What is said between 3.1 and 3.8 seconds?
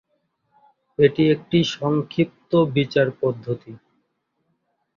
পদ্ধতি।